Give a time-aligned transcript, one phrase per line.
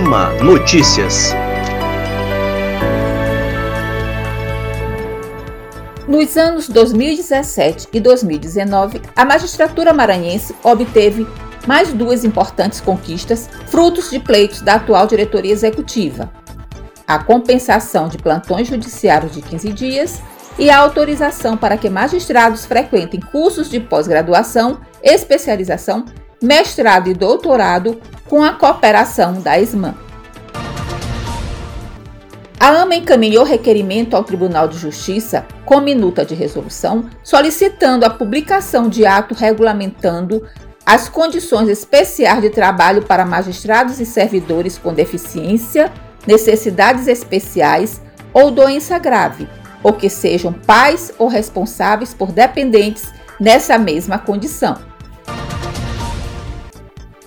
[0.00, 1.34] AMA Notícias.
[6.08, 11.26] Nos anos 2017 e 2019, a magistratura maranhense obteve
[11.66, 16.32] mais duas importantes conquistas, frutos de pleitos da atual diretoria executiva:
[17.06, 20.22] a compensação de plantões judiciários de 15 dias
[20.58, 26.06] e a autorização para que magistrados frequentem cursos de pós-graduação, especialização,
[26.42, 28.00] mestrado e doutorado
[28.30, 29.96] com a cooperação da ESMAN.
[32.60, 38.88] A AMA encaminhou requerimento ao Tribunal de Justiça com minuta de resolução, solicitando a publicação
[38.88, 40.46] de ato regulamentando
[40.86, 45.90] as condições especiais de trabalho para magistrados e servidores com deficiência,
[46.24, 48.00] necessidades especiais
[48.32, 49.48] ou doença grave,
[49.82, 53.08] ou que sejam pais ou responsáveis por dependentes
[53.40, 54.89] nessa mesma condição.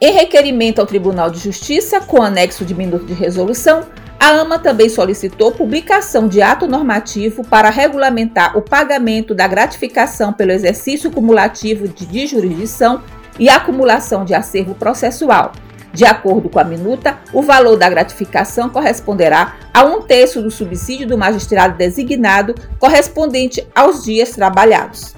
[0.00, 3.84] Em requerimento ao Tribunal de Justiça, com anexo de minuto de resolução,
[4.20, 10.52] a AMA também solicitou publicação de ato normativo para regulamentar o pagamento da gratificação pelo
[10.52, 13.02] exercício cumulativo de jurisdição
[13.40, 15.50] e acumulação de acervo processual.
[15.92, 21.08] De acordo com a minuta, o valor da gratificação corresponderá a um terço do subsídio
[21.08, 25.12] do magistrado designado correspondente aos dias trabalhados.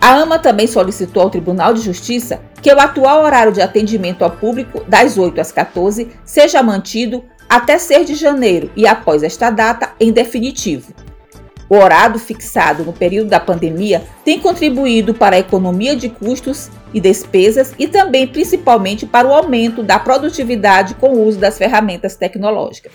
[0.00, 4.30] A AMA também solicitou ao Tribunal de Justiça que o atual horário de atendimento ao
[4.30, 9.92] público, das 8 às 14, seja mantido até 6 de janeiro e após esta data,
[10.00, 10.92] em definitivo.
[11.68, 17.00] O horário fixado no período da pandemia tem contribuído para a economia de custos e
[17.00, 22.92] despesas e também principalmente para o aumento da produtividade com o uso das ferramentas tecnológicas.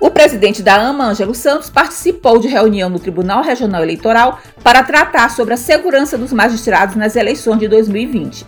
[0.00, 5.30] O presidente da AMA, Ângelo Santos, participou de reunião no Tribunal Regional Eleitoral para tratar
[5.30, 8.46] sobre a segurança dos magistrados nas eleições de 2020.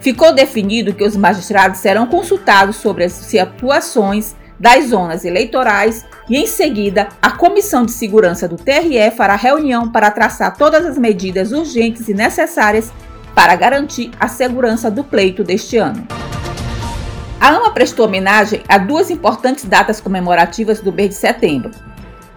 [0.00, 6.46] Ficou definido que os magistrados serão consultados sobre as situações das zonas eleitorais e, em
[6.46, 12.08] seguida, a Comissão de Segurança do TRE fará reunião para traçar todas as medidas urgentes
[12.08, 12.90] e necessárias
[13.34, 16.06] para garantir a segurança do pleito deste ano.
[17.74, 21.72] Prestou homenagem a duas importantes datas comemorativas do mês de setembro: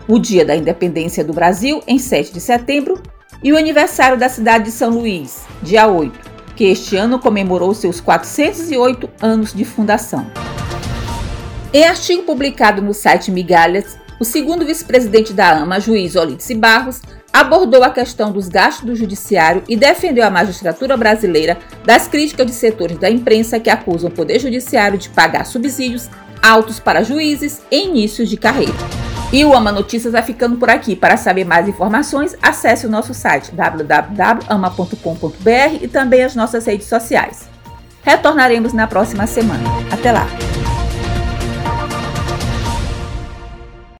[0.07, 2.99] o Dia da Independência do Brasil, em 7 de setembro,
[3.43, 6.19] e o aniversário da cidade de São Luís, dia 8,
[6.55, 10.25] que este ano comemorou seus 408 anos de fundação.
[11.71, 17.01] Em artigo publicado no site Migalhas, o segundo vice-presidente da AMA, juiz Olídice Barros,
[17.31, 22.53] abordou a questão dos gastos do judiciário e defendeu a magistratura brasileira das críticas de
[22.53, 26.09] setores da imprensa que acusam o Poder Judiciário de pagar subsídios
[26.41, 28.73] altos para juízes em inícios de carreira.
[29.31, 30.95] E o Ama Notícias vai ficando por aqui.
[30.95, 34.97] Para saber mais informações, acesse o nosso site www.ama.com.br
[35.81, 37.49] e também as nossas redes sociais.
[38.03, 39.63] Retornaremos na próxima semana.
[39.91, 40.46] Até lá!